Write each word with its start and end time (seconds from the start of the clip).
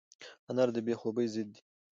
انار 0.49 0.69
د 0.75 0.77
بې 0.85 0.93
خوبۍ 0.99 1.27
ضد 1.33 1.47
دی. 1.53 1.61